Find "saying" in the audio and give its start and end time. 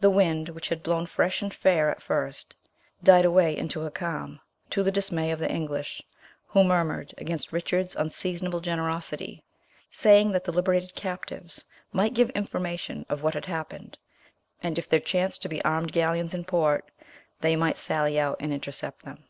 9.92-10.32